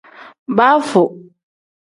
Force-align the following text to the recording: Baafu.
Baafu. 0.57 1.03